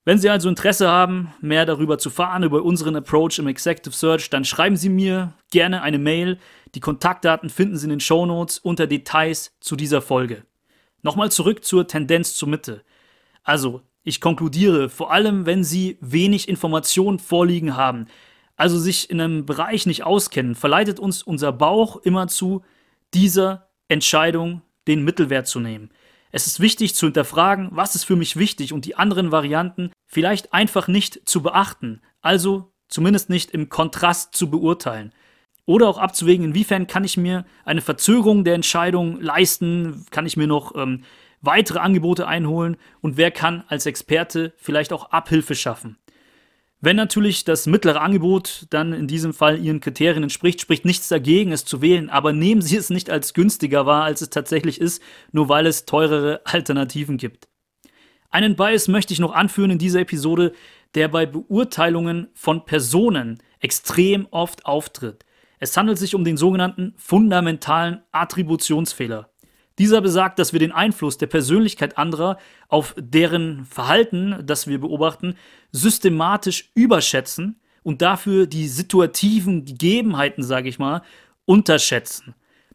Wenn 0.04 0.18
Sie 0.18 0.30
also 0.30 0.48
Interesse 0.48 0.88
haben, 0.88 1.32
mehr 1.42 1.66
darüber 1.66 1.98
zu 1.98 2.08
fahren, 2.08 2.42
über 2.42 2.62
unseren 2.62 2.96
Approach 2.96 3.38
im 3.38 3.46
Executive 3.46 3.94
Search, 3.94 4.30
dann 4.30 4.46
schreiben 4.46 4.76
Sie 4.76 4.88
mir 4.88 5.34
gerne 5.50 5.82
eine 5.82 5.98
Mail. 5.98 6.38
Die 6.74 6.80
Kontaktdaten 6.80 7.50
finden 7.50 7.76
Sie 7.76 7.84
in 7.84 7.90
den 7.90 8.00
Shownotes 8.00 8.58
unter 8.58 8.86
Details 8.86 9.52
zu 9.60 9.76
dieser 9.76 10.00
Folge. 10.00 10.44
Nochmal 11.02 11.30
zurück 11.30 11.64
zur 11.64 11.86
Tendenz 11.86 12.34
zur 12.34 12.48
Mitte. 12.48 12.82
Also, 13.42 13.82
ich 14.02 14.22
konkludiere, 14.22 14.88
vor 14.88 15.12
allem 15.12 15.44
wenn 15.44 15.64
Sie 15.64 15.98
wenig 16.00 16.48
Informationen 16.48 17.18
vorliegen 17.18 17.76
haben, 17.76 18.06
also 18.56 18.78
sich 18.78 19.10
in 19.10 19.20
einem 19.20 19.44
Bereich 19.44 19.84
nicht 19.84 20.04
auskennen, 20.04 20.54
verleitet 20.54 20.98
uns 20.98 21.22
unser 21.22 21.52
Bauch 21.52 21.96
immer 22.02 22.26
zu, 22.28 22.62
dieser 23.12 23.68
Entscheidung 23.88 24.62
den 24.88 25.04
Mittelwert 25.04 25.46
zu 25.46 25.60
nehmen. 25.60 25.90
Es 26.32 26.46
ist 26.46 26.60
wichtig 26.60 26.94
zu 26.94 27.06
hinterfragen, 27.06 27.68
was 27.72 27.94
ist 27.94 28.04
für 28.04 28.16
mich 28.16 28.36
wichtig 28.36 28.72
und 28.72 28.84
die 28.84 28.96
anderen 28.96 29.32
Varianten 29.32 29.90
vielleicht 30.06 30.52
einfach 30.52 30.88
nicht 30.88 31.28
zu 31.28 31.42
beachten, 31.42 32.02
also 32.20 32.72
zumindest 32.88 33.30
nicht 33.30 33.50
im 33.50 33.68
Kontrast 33.68 34.34
zu 34.34 34.50
beurteilen. 34.50 35.12
Oder 35.66 35.88
auch 35.88 35.98
abzuwägen, 35.98 36.46
inwiefern 36.46 36.86
kann 36.86 37.04
ich 37.04 37.16
mir 37.16 37.44
eine 37.64 37.80
Verzögerung 37.80 38.44
der 38.44 38.54
Entscheidung 38.54 39.20
leisten, 39.20 40.04
kann 40.10 40.26
ich 40.26 40.36
mir 40.36 40.46
noch 40.46 40.74
ähm, 40.74 41.04
weitere 41.42 41.78
Angebote 41.78 42.26
einholen 42.26 42.76
und 43.00 43.16
wer 43.16 43.30
kann 43.30 43.64
als 43.68 43.86
Experte 43.86 44.52
vielleicht 44.56 44.92
auch 44.92 45.10
Abhilfe 45.10 45.54
schaffen. 45.54 45.96
Wenn 46.82 46.96
natürlich 46.96 47.44
das 47.44 47.66
mittlere 47.66 48.00
Angebot 48.00 48.66
dann 48.70 48.94
in 48.94 49.06
diesem 49.06 49.34
Fall 49.34 49.58
Ihren 49.58 49.80
Kriterien 49.80 50.22
entspricht, 50.22 50.62
spricht 50.62 50.86
nichts 50.86 51.08
dagegen, 51.08 51.52
es 51.52 51.66
zu 51.66 51.82
wählen, 51.82 52.08
aber 52.08 52.32
nehmen 52.32 52.62
Sie 52.62 52.76
es 52.76 52.88
nicht 52.88 53.10
als 53.10 53.34
günstiger 53.34 53.84
wahr, 53.84 54.04
als 54.04 54.22
es 54.22 54.30
tatsächlich 54.30 54.80
ist, 54.80 55.02
nur 55.30 55.50
weil 55.50 55.66
es 55.66 55.84
teurere 55.84 56.40
Alternativen 56.44 57.18
gibt. 57.18 57.48
Einen 58.30 58.56
Bias 58.56 58.88
möchte 58.88 59.12
ich 59.12 59.18
noch 59.18 59.34
anführen 59.34 59.72
in 59.72 59.78
dieser 59.78 60.00
Episode, 60.00 60.52
der 60.94 61.08
bei 61.08 61.26
Beurteilungen 61.26 62.28
von 62.32 62.64
Personen 62.64 63.42
extrem 63.58 64.26
oft 64.30 64.64
auftritt. 64.64 65.26
Es 65.58 65.76
handelt 65.76 65.98
sich 65.98 66.14
um 66.14 66.24
den 66.24 66.38
sogenannten 66.38 66.94
fundamentalen 66.96 68.02
Attributionsfehler. 68.12 69.29
Dieser 69.80 70.02
besagt, 70.02 70.38
dass 70.38 70.52
wir 70.52 70.60
den 70.60 70.72
Einfluss 70.72 71.16
der 71.16 71.26
Persönlichkeit 71.26 71.96
anderer 71.96 72.36
auf 72.68 72.94
deren 72.98 73.64
Verhalten, 73.64 74.36
das 74.44 74.66
wir 74.66 74.78
beobachten, 74.78 75.36
systematisch 75.72 76.70
überschätzen 76.74 77.58
und 77.82 78.02
dafür 78.02 78.46
die 78.46 78.68
situativen 78.68 79.64
Gegebenheiten, 79.64 80.42
sage 80.42 80.68
ich 80.68 80.78
mal, 80.78 81.00
unterschätzen. 81.46 82.34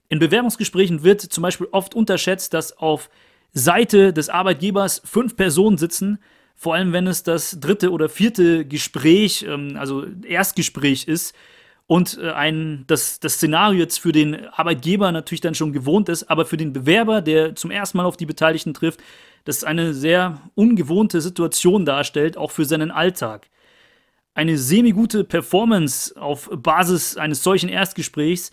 In 0.09 0.17
Bewerbungsgesprächen 0.17 1.03
wird 1.03 1.21
zum 1.21 1.43
Beispiel 1.43 1.67
oft 1.71 1.93
unterschätzt, 1.93 2.55
dass 2.55 2.75
auf 2.75 3.11
Seite 3.53 4.11
des 4.11 4.29
Arbeitgebers 4.29 5.03
fünf 5.05 5.35
Personen 5.35 5.77
sitzen, 5.77 6.17
vor 6.55 6.73
allem 6.73 6.91
wenn 6.91 7.05
es 7.05 7.21
das 7.21 7.59
dritte 7.59 7.91
oder 7.91 8.09
vierte 8.09 8.65
Gespräch, 8.65 9.45
ähm, 9.47 9.77
also 9.77 10.07
Erstgespräch 10.27 11.07
ist, 11.07 11.35
und 11.87 12.17
äh, 12.17 12.31
ein, 12.31 12.83
das, 12.87 13.19
das 13.19 13.35
Szenario 13.35 13.79
jetzt 13.79 13.99
für 13.99 14.11
den 14.11 14.47
Arbeitgeber 14.47 15.11
natürlich 15.11 15.41
dann 15.41 15.55
schon 15.55 15.73
gewohnt 15.73 16.09
ist, 16.09 16.29
aber 16.29 16.45
für 16.45 16.57
den 16.57 16.73
Bewerber, 16.73 17.21
der 17.21 17.55
zum 17.55 17.71
ersten 17.71 17.97
Mal 17.97 18.05
auf 18.05 18.17
die 18.17 18.25
Beteiligten 18.25 18.73
trifft, 18.73 19.01
das 19.43 19.63
eine 19.63 19.93
sehr 19.93 20.41
ungewohnte 20.55 21.21
Situation 21.21 21.85
darstellt, 21.85 22.37
auch 22.37 22.51
für 22.51 22.65
seinen 22.65 22.89
Alltag. 22.89 23.47
Eine 24.33 24.57
semi-gute 24.57 25.23
Performance 25.23 26.19
auf 26.19 26.49
Basis 26.51 27.17
eines 27.17 27.43
solchen 27.43 27.69
Erstgesprächs 27.69 28.51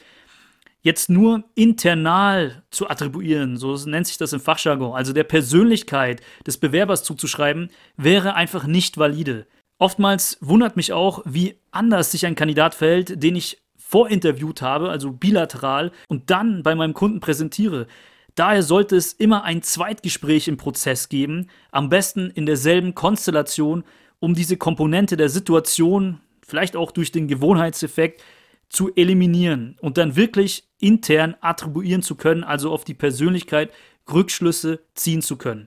jetzt 0.83 1.09
nur 1.09 1.45
internal 1.55 2.63
zu 2.71 2.91
attribuieren, 2.91 3.57
so 3.57 3.75
nennt 3.87 4.07
sich 4.07 4.19
das 4.19 4.33
im 4.33 4.41
Fachjargon, 4.41 4.95
also 4.95 5.13
der 5.13 5.25
Persönlichkeit 5.25 6.21
des 6.47 6.59
Bewerbers 6.59 7.05
zuzuschreiben, 7.05 7.71
wäre 7.97 8.35
einfach 8.35 8.67
nicht 8.67 8.99
valide. 8.99 9.47
Oftmals 9.83 10.39
wundert 10.41 10.77
mich 10.77 10.93
auch, 10.93 11.23
wie 11.25 11.57
anders 11.73 12.13
sich 12.13 12.25
ein 12.25 12.37
Kandidat 12.37 12.73
verhält, 12.73 13.21
den 13.21 13.35
ich 13.35 13.61
vorinterviewt 13.77 14.63
habe, 14.63 14.91
also 14.91 15.11
bilateral, 15.11 15.91
und 16.07 16.31
dann 16.31 16.63
bei 16.63 16.77
meinem 16.77 16.95
Kunden 16.95 17.19
präsentiere. 17.19 17.89
Daher 18.37 18.63
sollte 18.63 18.95
es 18.95 19.13
immer 19.13 19.43
ein 19.43 19.61
Zweitgespräch 19.63 20.47
im 20.47 20.57
Prozess 20.57 21.09
geben, 21.09 21.49
am 21.73 21.89
besten 21.89 22.31
in 22.31 22.47
derselben 22.47 22.95
Konstellation, 22.95 23.83
um 24.21 24.35
diese 24.35 24.57
Komponente 24.57 25.17
der 25.17 25.29
Situation, 25.29 26.21
vielleicht 26.47 26.77
auch 26.77 26.93
durch 26.93 27.11
den 27.11 27.27
Gewohnheitseffekt, 27.27 28.23
zu 28.69 28.95
eliminieren 28.95 29.77
und 29.81 29.99
dann 29.99 30.15
wirklich 30.15 30.69
intern 30.79 31.35
attribuieren 31.41 32.03
zu 32.03 32.15
können, 32.15 32.45
also 32.45 32.71
auf 32.71 32.85
die 32.85 32.95
Persönlichkeit 32.95 33.73
Rückschlüsse 34.09 34.79
ziehen 34.95 35.23
zu 35.23 35.37
können. 35.37 35.67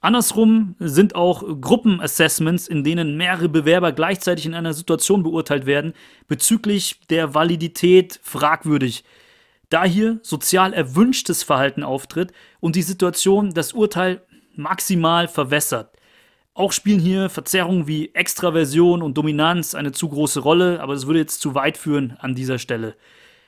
Andersrum 0.00 0.76
sind 0.78 1.14
auch 1.14 1.42
Gruppenassessments, 1.60 2.68
in 2.68 2.84
denen 2.84 3.16
mehrere 3.16 3.48
Bewerber 3.48 3.92
gleichzeitig 3.92 4.46
in 4.46 4.54
einer 4.54 4.74
Situation 4.74 5.22
beurteilt 5.22 5.66
werden, 5.66 5.94
bezüglich 6.28 7.00
der 7.08 7.34
Validität 7.34 8.20
fragwürdig. 8.22 9.04
Da 9.68 9.84
hier 9.84 10.20
sozial 10.22 10.72
erwünschtes 10.72 11.42
Verhalten 11.42 11.82
auftritt 11.82 12.32
und 12.60 12.76
die 12.76 12.82
Situation 12.82 13.52
das 13.52 13.72
Urteil 13.72 14.22
maximal 14.54 15.28
verwässert. 15.28 15.96
Auch 16.54 16.72
spielen 16.72 17.00
hier 17.00 17.28
Verzerrungen 17.28 17.86
wie 17.86 18.14
Extraversion 18.14 19.02
und 19.02 19.18
Dominanz 19.18 19.74
eine 19.74 19.92
zu 19.92 20.08
große 20.08 20.40
Rolle, 20.40 20.80
aber 20.80 20.94
das 20.94 21.06
würde 21.06 21.18
jetzt 21.18 21.40
zu 21.40 21.54
weit 21.54 21.76
führen 21.76 22.16
an 22.18 22.34
dieser 22.34 22.58
Stelle. 22.58 22.96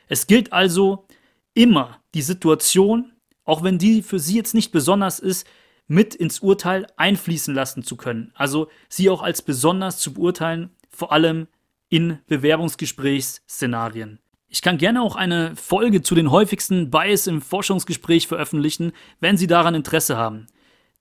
Es 0.08 0.26
gilt 0.26 0.52
also 0.52 1.06
immer 1.54 2.00
die 2.14 2.22
Situation, 2.22 3.12
auch 3.44 3.62
wenn 3.62 3.78
die 3.78 4.02
für 4.02 4.18
Sie 4.18 4.36
jetzt 4.36 4.54
nicht 4.54 4.72
besonders 4.72 5.20
ist, 5.20 5.46
mit 5.88 6.14
ins 6.14 6.40
Urteil 6.40 6.86
einfließen 6.96 7.54
lassen 7.54 7.82
zu 7.82 7.96
können. 7.96 8.30
Also 8.34 8.68
sie 8.88 9.10
auch 9.10 9.22
als 9.22 9.42
besonders 9.42 9.98
zu 9.98 10.14
beurteilen, 10.14 10.70
vor 10.90 11.12
allem 11.12 11.48
in 11.88 12.18
Bewerbungsgesprächsszenarien. 12.26 14.20
Ich 14.50 14.62
kann 14.62 14.78
gerne 14.78 15.02
auch 15.02 15.16
eine 15.16 15.56
Folge 15.56 16.02
zu 16.02 16.14
den 16.14 16.30
häufigsten 16.30 16.90
Bias 16.90 17.26
im 17.26 17.42
Forschungsgespräch 17.42 18.26
veröffentlichen, 18.26 18.92
wenn 19.20 19.36
Sie 19.36 19.46
daran 19.46 19.74
Interesse 19.74 20.16
haben. 20.16 20.46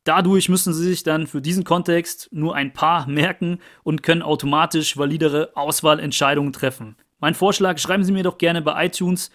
Dadurch 0.03 0.49
müssen 0.49 0.73
Sie 0.73 0.83
sich 0.83 1.03
dann 1.03 1.27
für 1.27 1.41
diesen 1.41 1.63
Kontext 1.63 2.29
nur 2.31 2.55
ein 2.55 2.73
paar 2.73 3.07
merken 3.07 3.59
und 3.83 4.03
können 4.03 4.21
automatisch 4.21 4.97
validere 4.97 5.51
Auswahlentscheidungen 5.55 6.53
treffen. 6.53 6.97
Mein 7.19 7.35
Vorschlag, 7.35 7.77
schreiben 7.77 8.03
Sie 8.03 8.11
mir 8.11 8.23
doch 8.23 8.37
gerne 8.37 8.61
bei 8.61 8.85
iTunes 8.85 9.31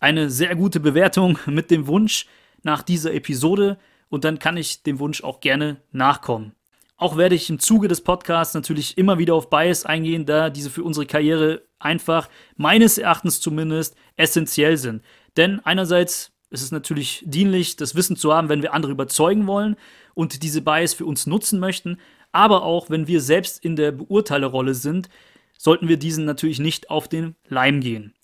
eine 0.00 0.30
sehr 0.30 0.56
gute 0.56 0.80
Bewertung 0.80 1.38
mit 1.46 1.70
dem 1.70 1.86
Wunsch 1.86 2.26
nach 2.62 2.82
dieser 2.82 3.12
Episode 3.14 3.78
und 4.10 4.24
dann 4.24 4.38
kann 4.38 4.58
ich 4.58 4.82
dem 4.82 4.98
Wunsch 4.98 5.24
auch 5.24 5.40
gerne 5.40 5.78
nachkommen. 5.92 6.52
Auch 6.98 7.16
werde 7.16 7.34
ich 7.34 7.48
im 7.48 7.58
Zuge 7.58 7.88
des 7.88 8.02
Podcasts 8.02 8.52
natürlich 8.52 8.98
immer 8.98 9.16
wieder 9.16 9.34
auf 9.34 9.48
Bias 9.48 9.86
eingehen, 9.86 10.26
da 10.26 10.50
diese 10.50 10.68
für 10.68 10.84
unsere 10.84 11.06
Karriere 11.06 11.62
einfach, 11.78 12.28
meines 12.56 12.98
Erachtens 12.98 13.40
zumindest, 13.40 13.96
essentiell 14.16 14.76
sind. 14.76 15.02
Denn 15.38 15.60
einerseits 15.60 16.32
ist 16.50 16.60
es 16.60 16.72
natürlich 16.72 17.22
dienlich, 17.24 17.76
das 17.76 17.94
Wissen 17.94 18.16
zu 18.16 18.34
haben, 18.34 18.50
wenn 18.50 18.60
wir 18.60 18.74
andere 18.74 18.92
überzeugen 18.92 19.46
wollen 19.46 19.76
und 20.12 20.42
diese 20.42 20.60
Bias 20.60 20.92
für 20.92 21.06
uns 21.06 21.26
nutzen 21.26 21.58
möchten, 21.58 21.98
aber 22.32 22.64
auch 22.64 22.90
wenn 22.90 23.06
wir 23.06 23.20
selbst 23.20 23.64
in 23.64 23.76
der 23.76 23.92
Beurteilerrolle 23.92 24.74
sind, 24.74 25.08
sollten 25.56 25.88
wir 25.88 25.96
diesen 25.96 26.24
natürlich 26.24 26.58
nicht 26.58 26.90
auf 26.90 27.08
den 27.08 27.34
Leim 27.48 27.80
gehen. 27.80 28.14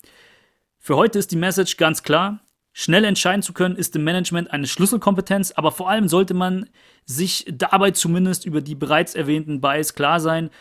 Für 0.77 0.95
heute 0.95 1.19
ist 1.19 1.31
die 1.31 1.37
Message 1.37 1.77
ganz 1.77 2.03
klar. 2.03 2.41
Schnell 2.79 3.05
entscheiden 3.05 3.41
zu 3.41 3.53
können, 3.53 3.75
ist 3.75 3.95
im 3.95 4.03
Management 4.03 4.51
eine 4.51 4.67
Schlüsselkompetenz, 4.67 5.51
aber 5.55 5.71
vor 5.71 5.89
allem 5.89 6.07
sollte 6.07 6.35
man 6.35 6.69
sich 7.05 7.43
dabei 7.51 7.89
zumindest 7.89 8.45
über 8.45 8.61
die 8.61 8.75
bereits 8.75 9.15
erwähnten 9.15 9.61
Bias 9.61 9.95
klar 9.95 10.19
sein 10.19 10.51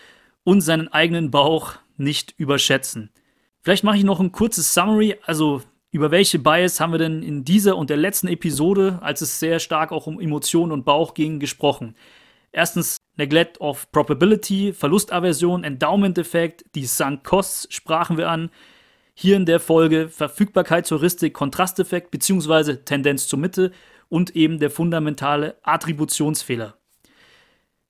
und 0.43 0.63
seinen 0.63 0.89
eigenen 0.89 1.31
Bauch 1.31 1.75
nicht 1.99 2.33
überschätzen. 2.39 3.11
Vielleicht 3.61 3.85
mache 3.85 3.99
ich 3.99 4.05
noch 4.05 4.19
ein 4.19 4.33
kurzes 4.33 4.73
Summary, 4.73 5.17
also 5.27 5.61
über 5.91 6.11
welche 6.11 6.39
Bias 6.39 6.81
haben 6.81 6.93
wir 6.93 6.99
denn 6.99 7.23
in 7.23 7.45
dieser 7.45 7.77
und 7.77 7.91
der 7.91 7.99
letzten 7.99 8.29
Episode, 8.29 8.99
als 9.03 9.21
es 9.21 9.39
sehr 9.39 9.59
stark 9.59 9.93
auch 9.93 10.07
um 10.07 10.19
Emotionen 10.19 10.73
und 10.73 10.87
Bauch 10.87 11.13
ging, 11.13 11.39
gesprochen. 11.39 11.97
Erstens 12.51 12.97
Neglect 13.17 13.61
of 13.61 13.93
Probability, 13.93 14.73
Verlustaversion, 14.73 15.65
Endowment-Effekt, 15.65 16.65
die 16.75 16.87
Sunk 16.87 17.25
Costs 17.25 17.69
sprachen 17.71 18.17
wir 18.17 18.31
an. 18.31 18.49
Hier 19.19 19.37
in 19.37 19.47
der 19.47 19.61
Folge 19.61 20.11
Verfügbarkeitsheuristik, 20.11 21.33
Kontrasteffekt 21.33 22.11
bzw. 22.11 22.77
Tendenz 22.85 23.27
zur 23.27 23.39
Mitte 23.39 23.73
und 24.11 24.37
eben 24.37 24.59
der 24.59 24.71
fundamentale 24.71 25.57
Attributionsfehler. 25.63 26.77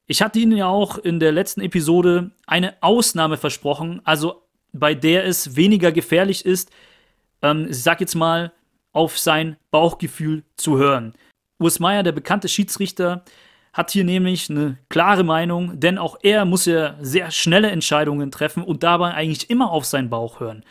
Ich 0.06 0.22
hatte 0.22 0.38
Ihnen 0.38 0.56
ja 0.56 0.68
auch 0.68 0.98
in 0.98 1.18
der 1.18 1.32
letzten 1.32 1.62
Episode 1.62 2.30
eine 2.46 2.80
Ausnahme 2.80 3.38
versprochen, 3.38 4.00
also 4.04 4.44
bei 4.72 4.94
der 4.94 5.24
es 5.24 5.56
weniger 5.56 5.90
gefährlich 5.90 6.46
ist, 6.46 6.70
ähm, 7.42 7.66
ich 7.70 7.82
sag 7.82 8.00
jetzt 8.00 8.14
mal, 8.14 8.52
auf 8.92 9.18
sein 9.18 9.56
Bauchgefühl 9.72 10.44
zu 10.56 10.78
hören. 10.78 11.12
Urs 11.58 11.80
Meier, 11.80 12.04
der 12.04 12.12
bekannte 12.12 12.48
Schiedsrichter, 12.48 13.24
hat 13.72 13.90
hier 13.90 14.04
nämlich 14.04 14.48
eine 14.48 14.78
klare 14.90 15.24
Meinung, 15.24 15.80
denn 15.80 15.98
auch 15.98 16.18
er 16.22 16.44
muss 16.44 16.66
ja 16.66 16.94
sehr 17.00 17.32
schnelle 17.32 17.72
Entscheidungen 17.72 18.30
treffen 18.30 18.62
und 18.62 18.84
dabei 18.84 19.12
eigentlich 19.12 19.50
immer 19.50 19.72
auf 19.72 19.86
seinen 19.86 20.08
Bauch 20.08 20.38
hören. 20.38 20.64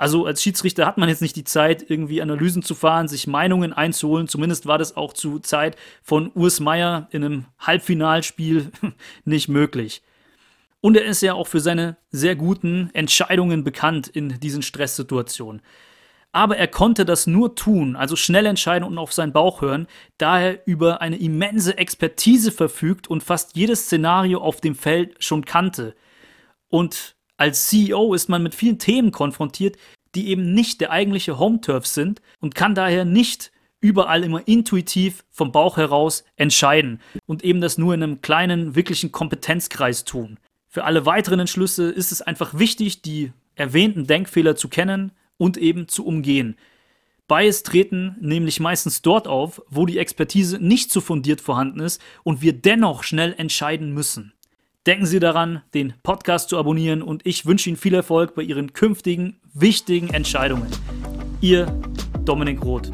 Also 0.00 0.24
als 0.24 0.42
Schiedsrichter 0.42 0.86
hat 0.86 0.96
man 0.96 1.10
jetzt 1.10 1.20
nicht 1.20 1.36
die 1.36 1.44
Zeit, 1.44 1.90
irgendwie 1.90 2.22
Analysen 2.22 2.62
zu 2.62 2.74
fahren, 2.74 3.06
sich 3.06 3.26
Meinungen 3.26 3.74
einzuholen. 3.74 4.28
Zumindest 4.28 4.64
war 4.64 4.78
das 4.78 4.96
auch 4.96 5.12
zu 5.12 5.40
Zeit 5.40 5.76
von 6.02 6.32
Urs 6.34 6.58
Meier 6.58 7.06
in 7.10 7.22
einem 7.22 7.44
Halbfinalspiel 7.58 8.72
nicht 9.26 9.50
möglich. 9.50 10.00
Und 10.80 10.96
er 10.96 11.04
ist 11.04 11.20
ja 11.20 11.34
auch 11.34 11.46
für 11.46 11.60
seine 11.60 11.98
sehr 12.10 12.34
guten 12.34 12.88
Entscheidungen 12.94 13.62
bekannt 13.62 14.08
in 14.08 14.40
diesen 14.40 14.62
Stresssituationen. 14.62 15.60
Aber 16.32 16.56
er 16.56 16.68
konnte 16.68 17.04
das 17.04 17.26
nur 17.26 17.54
tun, 17.54 17.94
also 17.94 18.16
schnell 18.16 18.46
entscheiden 18.46 18.88
und 18.88 18.96
auf 18.96 19.12
seinen 19.12 19.34
Bauch 19.34 19.60
hören, 19.60 19.86
da 20.16 20.40
er 20.40 20.66
über 20.66 21.02
eine 21.02 21.18
immense 21.18 21.76
Expertise 21.76 22.52
verfügt 22.52 23.08
und 23.08 23.22
fast 23.22 23.54
jedes 23.54 23.82
Szenario 23.84 24.40
auf 24.40 24.62
dem 24.62 24.76
Feld 24.76 25.22
schon 25.22 25.44
kannte. 25.44 25.94
Und 26.70 27.16
als 27.40 27.68
CEO 27.68 28.12
ist 28.12 28.28
man 28.28 28.42
mit 28.42 28.54
vielen 28.54 28.78
Themen 28.78 29.12
konfrontiert, 29.12 29.78
die 30.14 30.28
eben 30.28 30.52
nicht 30.52 30.82
der 30.82 30.90
eigentliche 30.90 31.38
Home-Turf 31.38 31.86
sind 31.86 32.20
und 32.40 32.54
kann 32.54 32.74
daher 32.74 33.06
nicht 33.06 33.50
überall 33.80 34.24
immer 34.24 34.46
intuitiv 34.46 35.24
vom 35.30 35.50
Bauch 35.50 35.78
heraus 35.78 36.22
entscheiden 36.36 37.00
und 37.24 37.42
eben 37.42 37.62
das 37.62 37.78
nur 37.78 37.94
in 37.94 38.02
einem 38.02 38.20
kleinen, 38.20 38.74
wirklichen 38.74 39.10
Kompetenzkreis 39.10 40.04
tun. 40.04 40.38
Für 40.68 40.84
alle 40.84 41.06
weiteren 41.06 41.40
Entschlüsse 41.40 41.90
ist 41.90 42.12
es 42.12 42.20
einfach 42.20 42.58
wichtig, 42.58 43.00
die 43.00 43.32
erwähnten 43.54 44.06
Denkfehler 44.06 44.54
zu 44.54 44.68
kennen 44.68 45.12
und 45.38 45.56
eben 45.56 45.88
zu 45.88 46.04
umgehen. 46.04 46.58
Bias 47.26 47.62
treten 47.62 48.16
nämlich 48.20 48.60
meistens 48.60 49.00
dort 49.00 49.26
auf, 49.26 49.62
wo 49.70 49.86
die 49.86 49.98
Expertise 49.98 50.58
nicht 50.58 50.92
so 50.92 51.00
fundiert 51.00 51.40
vorhanden 51.40 51.80
ist 51.80 52.02
und 52.22 52.42
wir 52.42 52.52
dennoch 52.52 53.02
schnell 53.02 53.34
entscheiden 53.38 53.94
müssen. 53.94 54.34
Denken 54.86 55.04
Sie 55.04 55.20
daran, 55.20 55.60
den 55.74 55.92
Podcast 56.02 56.48
zu 56.48 56.56
abonnieren 56.56 57.02
und 57.02 57.26
ich 57.26 57.44
wünsche 57.44 57.68
Ihnen 57.68 57.76
viel 57.76 57.92
Erfolg 57.92 58.34
bei 58.34 58.40
Ihren 58.40 58.72
künftigen 58.72 59.38
wichtigen 59.52 60.08
Entscheidungen. 60.08 60.68
Ihr 61.42 61.66
Dominik 62.24 62.64
Roth. 62.64 62.90